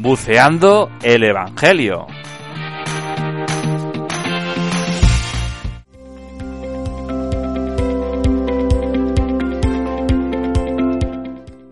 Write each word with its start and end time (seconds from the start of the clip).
Buceando 0.00 0.90
el 1.02 1.24
Evangelio. 1.24 2.06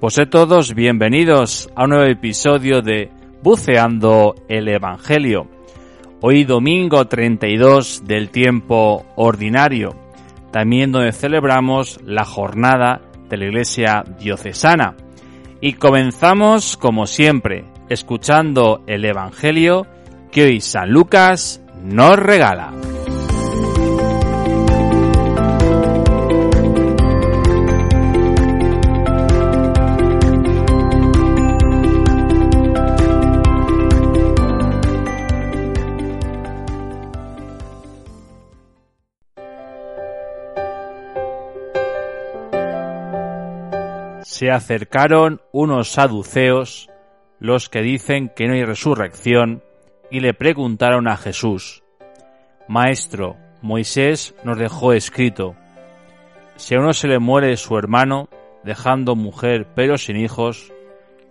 Pues 0.00 0.20
todos 0.28 0.74
bienvenidos 0.74 1.70
a 1.76 1.84
un 1.84 1.90
nuevo 1.90 2.06
episodio 2.06 2.82
de 2.82 3.12
Buceando 3.44 4.34
el 4.48 4.68
Evangelio. 4.70 5.46
Hoy 6.20 6.42
domingo 6.42 7.06
32 7.06 8.02
del 8.06 8.30
tiempo 8.30 9.06
ordinario, 9.14 9.94
también 10.50 10.90
donde 10.90 11.12
celebramos 11.12 12.00
la 12.02 12.24
jornada 12.24 13.02
de 13.28 13.36
la 13.36 13.44
Iglesia 13.44 14.02
Diocesana. 14.18 14.96
Y 15.60 15.74
comenzamos, 15.74 16.76
como 16.76 17.06
siempre, 17.06 17.75
escuchando 17.88 18.82
el 18.86 19.04
Evangelio 19.04 19.86
que 20.30 20.44
hoy 20.44 20.60
San 20.60 20.90
Lucas 20.90 21.62
nos 21.82 22.16
regala. 22.16 22.72
Se 44.22 44.50
acercaron 44.50 45.40
unos 45.50 45.92
saduceos 45.92 46.90
los 47.38 47.68
que 47.68 47.82
dicen 47.82 48.30
que 48.34 48.46
no 48.46 48.54
hay 48.54 48.64
resurrección, 48.64 49.62
y 50.10 50.20
le 50.20 50.34
preguntaron 50.34 51.08
a 51.08 51.16
Jesús, 51.16 51.82
Maestro, 52.68 53.36
Moisés 53.62 54.34
nos 54.44 54.58
dejó 54.58 54.92
escrito, 54.92 55.56
si 56.56 56.74
a 56.74 56.78
uno 56.78 56.92
se 56.92 57.08
le 57.08 57.18
muere 57.18 57.56
su 57.56 57.76
hermano, 57.76 58.28
dejando 58.64 59.14
mujer 59.14 59.66
pero 59.74 59.98
sin 59.98 60.16
hijos, 60.16 60.72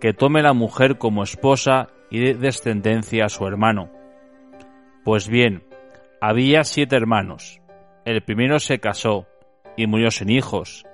que 0.00 0.12
tome 0.12 0.42
la 0.42 0.52
mujer 0.52 0.98
como 0.98 1.22
esposa 1.22 1.88
y 2.10 2.20
dé 2.20 2.34
descendencia 2.34 3.24
a 3.24 3.28
su 3.28 3.46
hermano. 3.46 3.90
Pues 5.04 5.28
bien, 5.28 5.64
había 6.20 6.64
siete 6.64 6.96
hermanos. 6.96 7.60
El 8.04 8.22
primero 8.22 8.60
se 8.60 8.78
casó 8.78 9.26
y 9.76 9.86
murió 9.86 10.10
sin 10.10 10.30
hijos, 10.30 10.86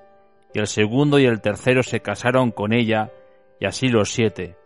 y 0.54 0.60
el 0.60 0.66
segundo 0.66 1.18
y 1.18 1.26
el 1.26 1.40
tercero 1.40 1.82
se 1.82 2.00
casaron 2.00 2.50
con 2.50 2.72
ella, 2.72 3.10
y 3.60 3.66
así 3.66 3.88
los 3.88 4.10
siete 4.10 4.56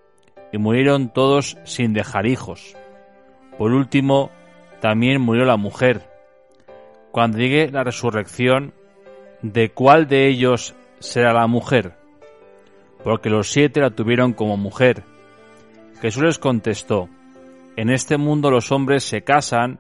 y 0.57 0.59
murieron 0.59 1.11
todos 1.11 1.59
sin 1.65 1.93
dejar 1.93 2.27
hijos. 2.27 2.75
Por 3.59 3.73
último, 3.73 4.31
también 4.81 5.21
murió 5.21 5.44
la 5.44 5.59
mujer. 5.59 6.09
Cuando 7.12 7.37
llegue 7.37 7.71
la 7.71 7.84
resurrección, 7.84 8.72
¿de 9.43 9.71
cuál 9.71 10.09
de 10.09 10.28
ellos 10.28 10.75
será 10.99 11.34
la 11.34 11.47
mujer? 11.47 11.93
Porque 13.05 13.28
los 13.28 13.50
siete 13.50 13.83
la 13.83 13.91
tuvieron 13.91 14.33
como 14.33 14.56
mujer. 14.56 15.05
Jesús 16.00 16.22
les 16.22 16.39
contestó, 16.39 17.11
En 17.77 17.91
este 17.91 18.17
mundo 18.17 18.50
los 18.50 18.73
hombres 18.73 19.05
se 19.05 19.21
casan 19.21 19.78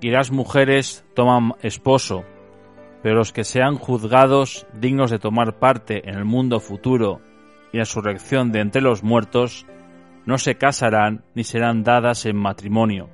y 0.00 0.10
las 0.10 0.32
mujeres 0.32 1.04
toman 1.14 1.54
esposo, 1.62 2.24
pero 3.00 3.14
los 3.14 3.32
que 3.32 3.44
sean 3.44 3.76
juzgados 3.76 4.66
dignos 4.72 5.12
de 5.12 5.20
tomar 5.20 5.60
parte 5.60 6.08
en 6.08 6.16
el 6.16 6.24
mundo 6.24 6.58
futuro 6.58 7.20
y 7.72 7.76
la 7.76 7.84
resurrección 7.84 8.50
de 8.50 8.58
entre 8.58 8.82
los 8.82 9.04
muertos, 9.04 9.66
no 10.26 10.38
se 10.38 10.56
casarán 10.56 11.24
ni 11.34 11.44
serán 11.44 11.84
dadas 11.84 12.26
en 12.26 12.36
matrimonio, 12.36 13.08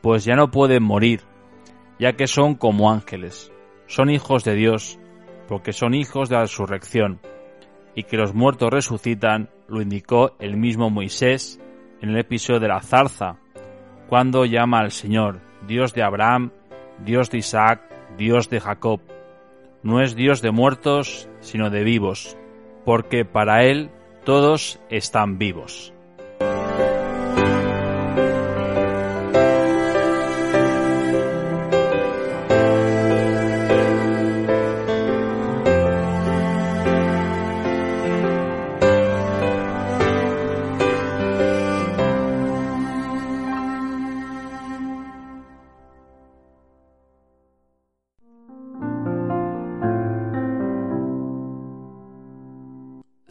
pues 0.00 0.24
ya 0.24 0.34
no 0.36 0.50
pueden 0.50 0.82
morir, 0.82 1.22
ya 1.98 2.14
que 2.14 2.26
son 2.26 2.54
como 2.54 2.90
ángeles, 2.90 3.52
son 3.86 4.08
hijos 4.08 4.44
de 4.44 4.54
Dios, 4.54 4.98
porque 5.48 5.72
son 5.72 5.94
hijos 5.94 6.28
de 6.28 6.36
la 6.36 6.42
resurrección, 6.42 7.20
y 7.94 8.04
que 8.04 8.16
los 8.16 8.34
muertos 8.34 8.70
resucitan, 8.70 9.50
lo 9.66 9.82
indicó 9.82 10.36
el 10.38 10.56
mismo 10.56 10.88
Moisés 10.88 11.60
en 12.00 12.10
el 12.10 12.18
episodio 12.18 12.60
de 12.60 12.68
la 12.68 12.80
zarza, 12.80 13.38
cuando 14.08 14.46
llama 14.46 14.78
al 14.78 14.92
Señor, 14.92 15.40
Dios 15.66 15.92
de 15.92 16.02
Abraham, 16.02 16.52
Dios 17.04 17.30
de 17.30 17.38
Isaac, 17.38 17.82
Dios 18.16 18.48
de 18.48 18.60
Jacob. 18.60 19.00
No 19.82 20.00
es 20.00 20.14
Dios 20.14 20.40
de 20.40 20.50
muertos, 20.50 21.28
sino 21.40 21.70
de 21.70 21.84
vivos, 21.84 22.36
porque 22.84 23.24
para 23.24 23.64
Él 23.64 23.90
todos 24.24 24.80
están 24.88 25.38
vivos. 25.38 25.92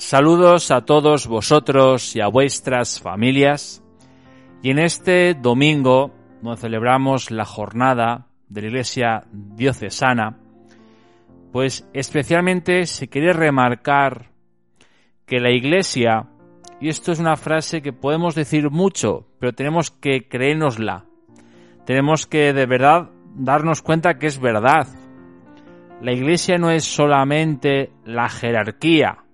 Saludos 0.09 0.71
a 0.71 0.85
todos 0.85 1.27
vosotros 1.27 2.15
y 2.15 2.21
a 2.21 2.29
vuestras 2.29 3.01
familias. 3.01 3.83
Y 4.63 4.69
en 4.69 4.79
este 4.79 5.33
domingo, 5.33 6.13
donde 6.41 6.61
celebramos 6.61 7.29
la 7.29 7.43
jornada 7.43 8.27
de 8.47 8.61
la 8.61 8.67
Iglesia 8.69 9.25
Diocesana, 9.33 10.39
pues 11.51 11.89
especialmente 11.91 12.85
se 12.85 13.09
quiere 13.09 13.33
remarcar 13.33 14.31
que 15.25 15.41
la 15.41 15.51
Iglesia, 15.51 16.29
y 16.79 16.87
esto 16.87 17.11
es 17.11 17.19
una 17.19 17.35
frase 17.35 17.81
que 17.81 17.91
podemos 17.91 18.33
decir 18.33 18.69
mucho, 18.69 19.27
pero 19.41 19.51
tenemos 19.51 19.91
que 19.91 20.29
creérnosla, 20.29 21.03
tenemos 21.85 22.27
que 22.27 22.53
de 22.53 22.65
verdad 22.65 23.09
darnos 23.35 23.81
cuenta 23.81 24.17
que 24.17 24.27
es 24.27 24.39
verdad. 24.39 24.87
La 26.01 26.13
Iglesia 26.13 26.57
no 26.57 26.71
es 26.71 26.85
solamente 26.85 27.91
la 28.05 28.29
jerarquía, 28.29 29.25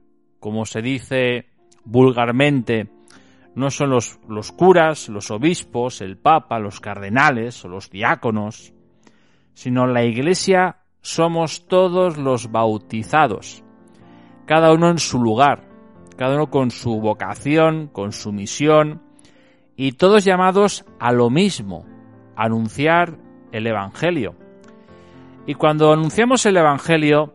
como 0.43 0.65
se 0.65 0.81
dice 0.81 1.45
vulgarmente, 1.85 2.89
no 3.55 3.71
son 3.71 3.91
los, 3.91 4.19
los, 4.27 4.51
curas, 4.51 5.07
los 5.07 5.31
obispos, 5.31 6.01
el 6.01 6.17
papa, 6.17 6.59
los 6.59 6.81
cardenales 6.81 7.63
o 7.63 7.69
los 7.69 7.89
diáconos, 7.89 8.73
sino 9.53 9.87
la 9.87 10.03
iglesia 10.03 10.79
somos 10.99 11.65
todos 11.65 12.17
los 12.17 12.51
bautizados, 12.51 13.63
cada 14.45 14.73
uno 14.73 14.89
en 14.89 14.97
su 14.97 15.17
lugar, 15.17 15.63
cada 16.17 16.35
uno 16.35 16.49
con 16.49 16.71
su 16.71 16.99
vocación, 16.99 17.87
con 17.87 18.11
su 18.11 18.33
misión, 18.33 19.01
y 19.77 19.93
todos 19.93 20.25
llamados 20.25 20.83
a 20.99 21.13
lo 21.13 21.29
mismo, 21.29 21.85
anunciar 22.35 23.17
el 23.53 23.65
Evangelio. 23.65 24.35
Y 25.47 25.53
cuando 25.53 25.93
anunciamos 25.93 26.45
el 26.45 26.57
Evangelio, 26.57 27.33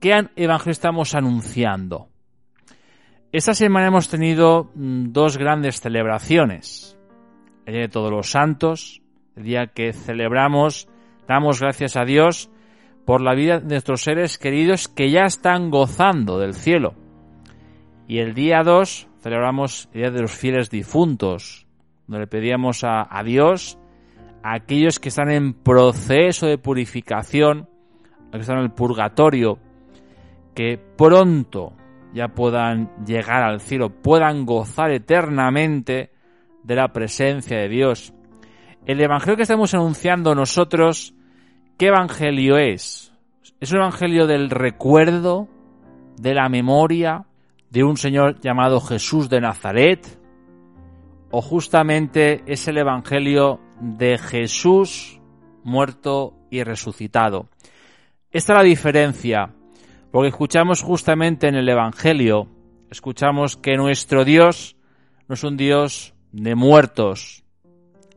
¿Qué 0.00 0.28
evangelio 0.36 0.70
estamos 0.70 1.16
anunciando? 1.16 2.08
Esta 3.32 3.52
semana 3.52 3.88
hemos 3.88 4.08
tenido 4.08 4.70
mm, 4.76 5.10
dos 5.10 5.38
grandes 5.38 5.80
celebraciones. 5.80 6.96
El 7.66 7.72
Día 7.74 7.82
de 7.82 7.88
Todos 7.88 8.12
los 8.12 8.30
Santos, 8.30 9.02
el 9.34 9.42
día 9.42 9.66
que 9.66 9.92
celebramos, 9.92 10.88
damos 11.26 11.60
gracias 11.60 11.96
a 11.96 12.04
Dios 12.04 12.48
por 13.04 13.20
la 13.22 13.34
vida 13.34 13.58
de 13.58 13.70
nuestros 13.70 14.02
seres 14.02 14.38
queridos 14.38 14.86
que 14.86 15.10
ya 15.10 15.22
están 15.22 15.68
gozando 15.68 16.38
del 16.38 16.54
cielo. 16.54 16.94
Y 18.06 18.18
el 18.18 18.34
día 18.34 18.62
2 18.62 19.08
celebramos 19.20 19.88
el 19.92 20.02
Día 20.02 20.10
de 20.12 20.22
los 20.22 20.32
Fieles 20.32 20.70
Difuntos, 20.70 21.66
donde 22.06 22.20
le 22.20 22.26
pedíamos 22.28 22.84
a, 22.84 23.04
a 23.10 23.24
Dios 23.24 23.80
a 24.44 24.54
aquellos 24.54 25.00
que 25.00 25.08
están 25.08 25.32
en 25.32 25.54
proceso 25.54 26.46
de 26.46 26.56
purificación, 26.56 27.68
que 28.30 28.38
están 28.38 28.58
en 28.58 28.64
el 28.64 28.70
purgatorio, 28.70 29.58
que 30.58 30.76
pronto 30.76 31.72
ya 32.12 32.26
puedan 32.26 32.90
llegar 33.06 33.44
al 33.44 33.60
cielo, 33.60 33.90
puedan 33.90 34.44
gozar 34.44 34.90
eternamente 34.90 36.10
de 36.64 36.74
la 36.74 36.88
presencia 36.92 37.56
de 37.56 37.68
Dios. 37.68 38.12
El 38.84 39.00
Evangelio 39.00 39.36
que 39.36 39.44
estamos 39.44 39.72
anunciando 39.74 40.34
nosotros, 40.34 41.14
¿qué 41.78 41.86
Evangelio 41.86 42.58
es? 42.58 43.12
¿Es 43.60 43.70
un 43.70 43.78
Evangelio 43.78 44.26
del 44.26 44.50
recuerdo, 44.50 45.46
de 46.20 46.34
la 46.34 46.48
memoria, 46.48 47.26
de 47.70 47.84
un 47.84 47.96
Señor 47.96 48.40
llamado 48.40 48.80
Jesús 48.80 49.28
de 49.28 49.40
Nazaret? 49.40 50.20
¿O 51.30 51.40
justamente 51.40 52.42
es 52.46 52.66
el 52.66 52.78
Evangelio 52.78 53.60
de 53.80 54.18
Jesús 54.18 55.20
muerto 55.62 56.34
y 56.50 56.64
resucitado? 56.64 57.48
Esta 58.32 58.54
es 58.54 58.56
la 58.56 58.64
diferencia, 58.64 59.54
porque 60.10 60.28
escuchamos 60.28 60.82
justamente 60.82 61.48
en 61.48 61.54
el 61.54 61.68
Evangelio, 61.68 62.48
escuchamos 62.90 63.56
que 63.56 63.76
nuestro 63.76 64.24
Dios 64.24 64.76
no 65.28 65.34
es 65.34 65.44
un 65.44 65.56
Dios 65.56 66.14
de 66.32 66.54
muertos, 66.54 67.44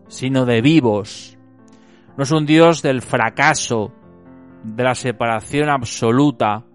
sino 0.08 0.46
de 0.46 0.62
vivos. 0.62 1.38
No 2.18 2.24
es 2.24 2.32
un 2.32 2.46
Dios 2.46 2.82
del 2.82 3.02
fracaso, 3.02 3.94
de 4.64 4.84
la 4.84 4.96
separación 4.96 5.70
absoluta, 5.70 6.66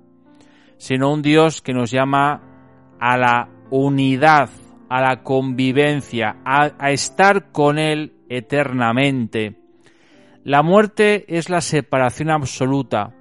sino 0.76 1.12
un 1.12 1.22
Dios 1.22 1.62
que 1.62 1.72
nos 1.72 1.90
llama 1.90 2.42
a 2.98 3.16
la 3.16 3.48
unidad, 3.70 4.50
a 4.88 5.00
la 5.00 5.22
convivencia, 5.22 6.36
a, 6.44 6.72
a 6.78 6.90
estar 6.90 7.52
con 7.52 7.78
Él 7.78 8.14
eternamente. 8.28 9.56
La 10.44 10.62
muerte 10.62 11.24
es 11.28 11.48
la 11.50 11.60
separación 11.60 12.30
absoluta, 12.30 13.14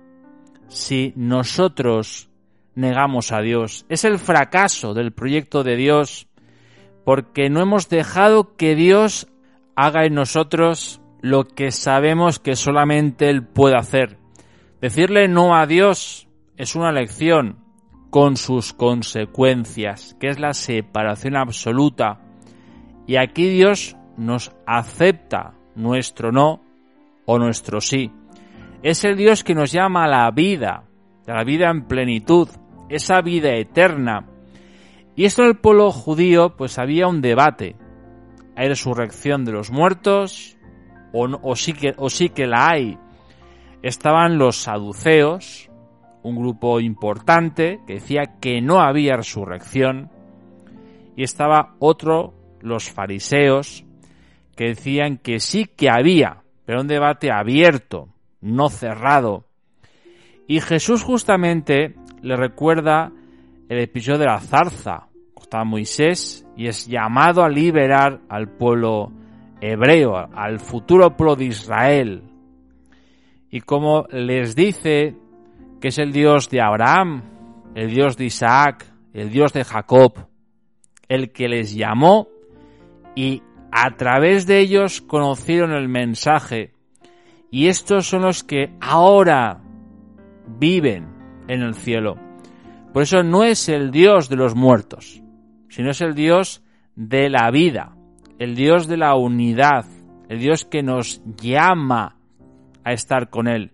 si 0.68 1.14
nosotros 1.16 2.30
negamos 2.76 3.32
a 3.32 3.42
Dios. 3.42 3.86
Es 3.90 4.04
el 4.04 4.20
fracaso 4.20 4.94
del 4.94 5.12
proyecto 5.12 5.64
de 5.64 5.76
Dios 5.76 6.28
porque 7.04 7.50
no 7.50 7.62
hemos 7.62 7.90
dejado 7.90 8.56
que 8.56 8.76
Dios 8.76 9.28
haga 9.76 10.06
en 10.06 10.16
nosotros 10.16 11.02
lo 11.22 11.46
que 11.46 11.72
sabemos 11.72 12.40
que 12.40 12.56
solamente 12.56 13.30
Él 13.30 13.44
puede 13.44 13.78
hacer. 13.78 14.18
Decirle 14.82 15.28
no 15.28 15.56
a 15.56 15.66
Dios 15.66 16.28
es 16.58 16.76
una 16.76 16.92
lección 16.92 17.60
con 18.10 18.38
sus 18.38 18.74
consecuencias, 18.74 20.16
que 20.20 20.30
es 20.30 20.40
la 20.40 20.54
separación 20.54 21.36
absoluta. 21.36 22.22
Y 23.08 23.18
aquí 23.18 23.50
Dios 23.50 23.98
nos 24.18 24.52
acepta 24.66 25.54
nuestro 25.76 26.32
no 26.32 26.62
o 27.26 27.38
nuestro 27.40 27.82
sí. 27.82 28.12
Es 28.86 29.04
el 29.04 29.18
Dios 29.18 29.44
que 29.44 29.56
nos 29.56 29.72
llama 29.72 30.04
a 30.04 30.08
la 30.08 30.30
vida, 30.30 30.84
a 31.26 31.34
la 31.34 31.44
vida 31.44 31.72
en 31.72 31.88
plenitud, 31.88 32.48
esa 32.88 33.20
vida 33.22 33.56
eterna. 33.56 34.28
Y 35.16 35.26
esto 35.26 35.42
en 35.42 35.48
el 35.48 35.58
pueblo 35.58 35.90
judío, 35.90 36.56
pues 36.56 36.78
había 36.78 37.08
un 37.08 37.20
debate. 37.20 37.78
¿Hay 38.56 38.68
resurrección 38.68 39.44
de 39.44 39.54
los 39.54 39.72
muertos? 39.72 40.56
O, 41.14 41.56
sí, 41.56 41.74
que, 41.74 41.96
o 41.98 42.12
sí 42.12 42.30
que 42.30 42.46
la 42.46 42.70
hay. 42.70 43.00
Estaban 43.82 44.38
los 44.38 44.58
saduceos, 44.58 45.72
un 46.22 46.36
grupo 46.36 46.80
importante 46.80 47.80
que 47.88 47.96
decía 47.96 48.36
que 48.40 48.62
no 48.62 48.82
había 48.82 49.18
resurrección. 49.18 50.12
Y 51.16 51.24
estaba 51.24 51.74
otro, 51.80 52.36
los 52.62 52.92
fariseos, 52.92 53.84
que 54.56 54.66
decían 54.66 55.18
que 55.18 55.40
sí 55.40 55.66
que 55.66 55.90
había, 55.90 56.44
pero 56.68 56.82
un 56.82 56.88
debate 56.88 57.32
abierto, 57.32 58.10
no 58.46 58.70
cerrado. 58.70 59.46
Y 60.48 60.62
Jesús 60.62 61.04
justamente 61.04 61.96
le 62.22 62.36
recuerda 62.36 63.12
el 63.68 63.80
episodio 63.80 64.20
de 64.20 64.26
la 64.26 64.40
zarza. 64.40 65.08
Está 65.36 65.64
Moisés 65.64 66.46
y 66.56 66.68
es 66.68 66.88
llamado 66.88 67.44
a 67.44 67.50
liberar 67.50 68.22
al 68.30 68.50
pueblo 68.50 69.12
hebreo, 69.62 70.16
al 70.16 70.60
futuro 70.60 71.16
pueblo 71.16 71.36
de 71.36 71.46
Israel. 71.46 72.24
Y 73.50 73.62
como 73.62 74.06
les 74.12 74.56
dice 74.56 75.16
que 75.82 75.90
es 75.90 75.98
el 75.98 76.12
Dios 76.12 76.50
de 76.50 76.62
Abraham, 76.62 77.24
el 77.76 77.90
Dios 77.90 78.18
de 78.18 78.26
Isaac, 78.26 78.86
el 79.14 79.30
Dios 79.30 79.54
de 79.54 79.64
Jacob, 79.64 80.28
el 81.08 81.32
que 81.32 81.48
les 81.48 81.76
llamó 81.76 82.28
y 83.16 83.42
a 83.72 83.96
través 83.96 84.46
de 84.46 84.60
ellos 84.60 85.02
conocieron 85.02 85.72
el 85.72 85.90
mensaje 85.90 86.75
y 87.52 87.68
estos 87.68 88.08
son 88.08 88.24
los 88.24 88.44
que 88.44 88.76
ahora 88.82 89.62
viven 90.60 91.08
en 91.48 91.62
el 91.62 91.76
cielo. 91.76 92.16
Por 92.94 93.04
eso 93.04 93.24
no 93.24 93.44
es 93.44 93.70
el 93.70 93.92
Dios 93.92 94.30
de 94.30 94.36
los 94.36 94.56
muertos, 94.56 95.22
sino 95.70 95.92
es 95.92 96.02
el 96.02 96.16
Dios 96.16 96.64
de 96.96 97.30
la 97.30 97.52
vida, 97.52 97.96
el 98.40 98.56
Dios 98.56 98.88
de 98.88 98.98
la 98.98 99.16
unidad, 99.16 99.86
el 100.30 100.40
Dios 100.40 100.66
que 100.66 100.82
nos 100.82 101.22
llama 101.38 102.18
a 102.84 102.94
estar 102.94 103.30
con 103.30 103.48
Él. 103.48 103.72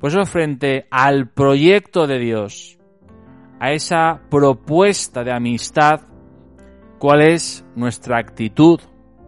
Por 0.00 0.10
eso 0.10 0.24
frente 0.24 0.86
al 0.90 1.28
proyecto 1.28 2.06
de 2.06 2.18
Dios, 2.18 2.78
a 3.60 3.72
esa 3.72 4.20
propuesta 4.30 5.24
de 5.24 5.32
amistad, 5.32 6.00
¿cuál 6.98 7.22
es 7.22 7.64
nuestra 7.74 8.18
actitud, 8.18 8.80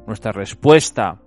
nuestra 0.06 0.32
respuesta? 0.32 1.20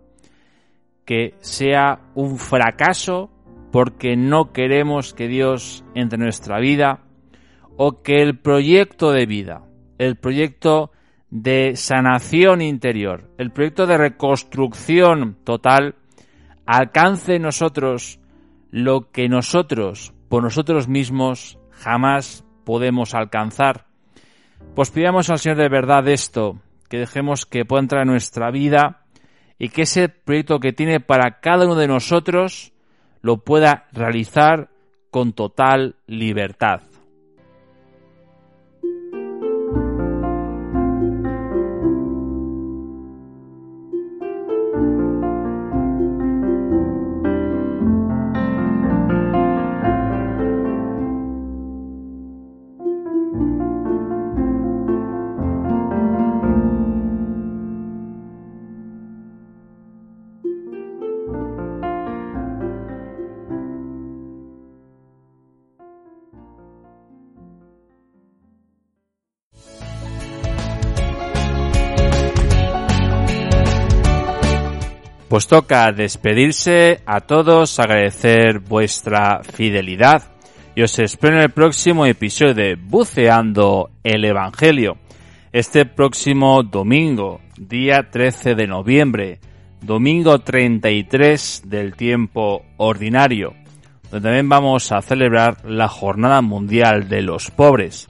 Que 1.11 1.35
sea 1.41 1.99
un 2.15 2.37
fracaso 2.37 3.29
porque 3.69 4.15
no 4.15 4.53
queremos 4.53 5.13
que 5.13 5.27
Dios 5.27 5.83
entre 5.93 6.15
en 6.15 6.23
nuestra 6.23 6.57
vida 6.61 7.01
o 7.75 8.01
que 8.01 8.21
el 8.21 8.39
proyecto 8.39 9.11
de 9.11 9.25
vida, 9.25 9.61
el 9.97 10.15
proyecto 10.15 10.91
de 11.29 11.75
sanación 11.75 12.61
interior, 12.61 13.29
el 13.37 13.51
proyecto 13.51 13.87
de 13.87 13.97
reconstrucción 13.97 15.35
total, 15.43 15.95
alcance 16.65 17.35
en 17.35 17.41
nosotros 17.41 18.21
lo 18.69 19.11
que 19.11 19.27
nosotros, 19.27 20.13
por 20.29 20.43
nosotros 20.43 20.87
mismos, 20.87 21.59
jamás 21.71 22.45
podemos 22.63 23.15
alcanzar. 23.15 23.85
Pues 24.75 24.91
pidamos 24.91 25.29
al 25.29 25.39
Señor 25.39 25.57
de 25.57 25.67
verdad 25.67 26.07
esto, 26.07 26.61
que 26.87 26.99
dejemos 26.99 27.45
que 27.45 27.65
pueda 27.65 27.81
entrar 27.81 28.03
en 28.03 28.11
nuestra 28.11 28.49
vida 28.49 29.00
y 29.63 29.69
que 29.69 29.83
ese 29.83 30.09
proyecto 30.09 30.59
que 30.59 30.73
tiene 30.73 30.99
para 30.99 31.39
cada 31.39 31.65
uno 31.65 31.75
de 31.75 31.87
nosotros 31.87 32.73
lo 33.21 33.37
pueda 33.37 33.85
realizar 33.91 34.69
con 35.11 35.33
total 35.33 35.97
libertad. 36.07 36.81
Pues 75.31 75.47
toca 75.47 75.93
despedirse 75.93 77.00
a 77.05 77.21
todos, 77.21 77.79
agradecer 77.79 78.59
vuestra 78.59 79.41
fidelidad 79.45 80.23
y 80.75 80.81
os 80.81 81.00
espero 81.00 81.38
en 81.38 81.43
el 81.43 81.51
próximo 81.51 82.05
episodio 82.05 82.53
de 82.53 82.75
Buceando 82.75 83.91
el 84.03 84.25
Evangelio. 84.25 84.97
Este 85.53 85.85
próximo 85.85 86.63
domingo, 86.63 87.39
día 87.57 88.09
13 88.11 88.55
de 88.55 88.67
noviembre, 88.67 89.39
domingo 89.79 90.39
33 90.39 91.61
del 91.65 91.95
tiempo 91.95 92.65
ordinario, 92.75 93.53
donde 94.11 94.27
también 94.27 94.50
vamos 94.50 94.91
a 94.91 95.01
celebrar 95.01 95.63
la 95.63 95.88
Jornada 95.88 96.41
Mundial 96.41 97.07
de 97.07 97.21
los 97.21 97.51
Pobres. 97.51 98.09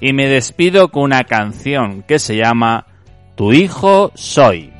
Y 0.00 0.14
me 0.14 0.28
despido 0.28 0.88
con 0.88 1.02
una 1.02 1.24
canción 1.24 2.02
que 2.04 2.18
se 2.18 2.36
llama 2.38 2.86
Tu 3.34 3.52
hijo 3.52 4.12
soy. 4.14 4.73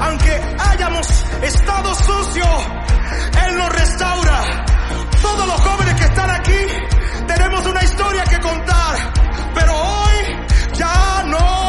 Aunque 0.00 0.40
hayamos 0.58 1.06
estado 1.42 1.94
sucio, 1.94 2.44
Él 3.46 3.56
nos 3.56 3.68
restaura. 3.68 4.64
Todos 5.22 5.46
los 5.46 5.60
jóvenes 5.60 5.94
que 5.94 6.04
están 6.04 6.30
aquí 6.30 6.66
tenemos 7.26 7.66
una 7.66 7.82
historia 7.82 8.24
que 8.24 8.40
contar, 8.40 9.12
pero 9.54 9.74
hoy 9.74 10.46
ya 10.74 11.22
no 11.26 11.59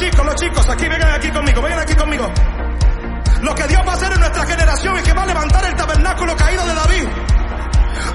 chicos, 0.00 0.24
los 0.24 0.34
chicos, 0.36 0.66
aquí 0.70 0.88
vengan 0.88 1.12
aquí 1.12 1.30
conmigo, 1.30 1.60
vengan 1.60 1.80
aquí 1.80 1.94
conmigo. 1.94 2.32
Lo 3.42 3.54
que 3.54 3.66
Dios 3.66 3.82
va 3.86 3.92
a 3.92 3.94
hacer 3.94 4.12
en 4.12 4.20
nuestra 4.20 4.46
generación 4.46 4.96
es 4.96 5.02
que 5.02 5.12
va 5.12 5.22
a 5.22 5.26
levantar 5.26 5.64
el 5.64 5.74
tabernáculo 5.74 6.36
caído 6.36 6.66
de 6.66 6.74
David. 6.74 7.08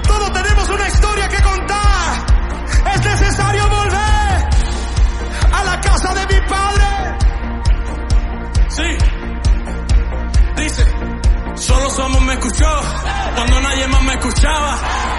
Todos 0.02 0.32
tenemos 0.32 0.68
una 0.68 0.88
historia 0.88 1.28
que 1.28 1.42
contar. 1.42 2.26
Es 2.92 3.04
necesario 3.04 3.68
volver 3.68 4.48
a 5.52 5.64
la 5.64 5.80
casa 5.80 6.14
de 6.14 6.34
mi 6.34 6.48
padre. 6.48 6.86
Sí. 8.68 8.98
Dice, 10.56 10.84
solo 11.54 11.90
su 11.90 12.02
amor 12.02 12.22
me 12.22 12.32
escuchó 12.32 12.80
cuando 13.36 13.60
nadie 13.60 13.86
más 13.86 14.02
me 14.02 14.12
escuchaba. 14.14 14.78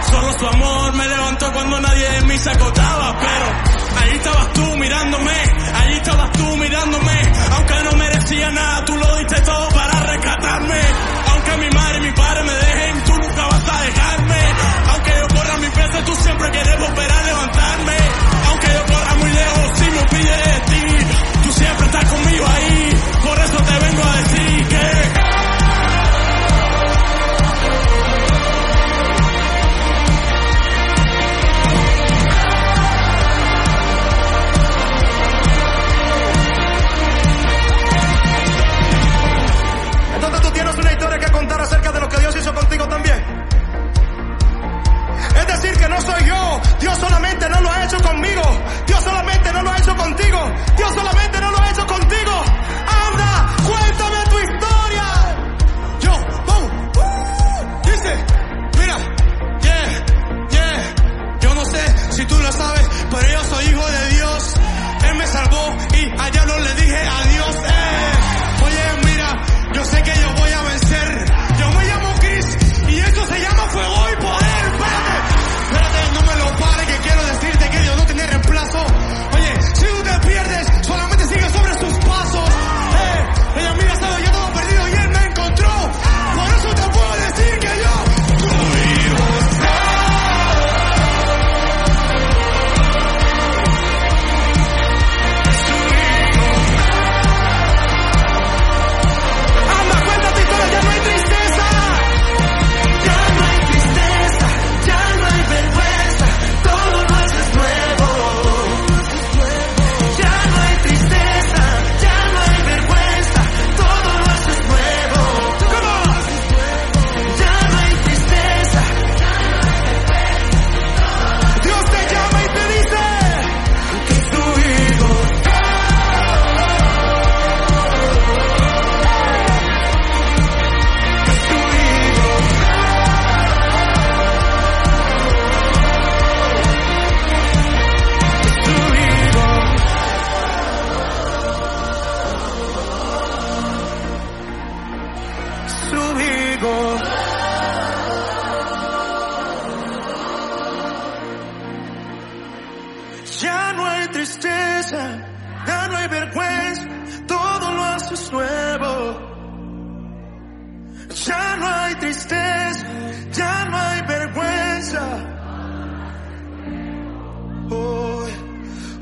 Solo 0.10 0.40
su 0.40 0.48
amor 0.48 0.94
me 0.96 1.08
levantó 1.08 1.52
cuando 1.54 1.80
nadie 1.80 2.18
en 2.18 2.28
mí 2.28 2.38
se 2.38 2.50
acotaba. 2.50 3.18
Pero 3.20 3.77
Allí 4.00 4.16
estabas 4.16 4.54
tú 4.54 4.78
mirándome, 4.78 5.32
allí 5.74 5.94
estabas 5.94 6.32
tú 6.34 6.58
mirándome, 6.58 7.22
aunque 7.52 7.74
no 7.84 7.92
merecía 7.98 8.47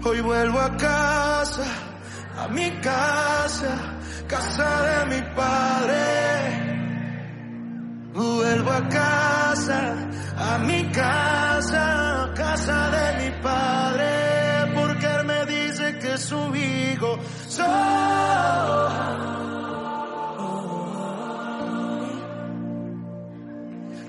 hoy 0.05 0.21
vuelvo 0.21 0.59
a 0.59 0.77
casa, 0.77 1.65
a 2.37 2.47
mi 2.49 2.69
casa, 2.79 3.97
casa 4.27 4.69
de 4.87 5.15
mi 5.15 5.21
padre. 5.35 6.03
Vuelvo 8.13 8.71
a 8.71 8.87
casa, 8.87 9.79
a 10.37 10.57
mi 10.59 10.83
casa, 10.91 12.31
casa 12.35 12.89
de 12.91 13.05
mi 13.23 13.41
padre, 13.41 14.71
porque 14.75 15.05
él 15.05 15.25
me 15.25 15.45
dice 15.45 15.97
que 15.99 16.17
su 16.17 16.55
hijo 16.55 17.19
soy. 17.47 17.65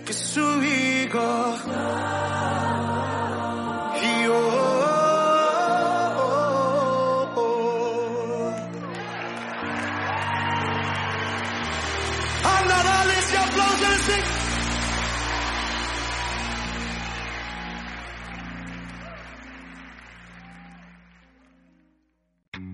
Que 0.04 0.12
su 0.12 0.62
hijo. 0.62 1.65